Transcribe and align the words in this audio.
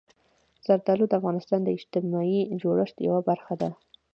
زردالو 0.65 1.05
د 1.09 1.13
افغانستان 1.19 1.59
د 1.63 1.67
اجتماعي 1.77 2.41
جوړښت 2.61 2.95
یوه 3.07 3.21
برخه 3.29 3.53
ده. 3.61 3.69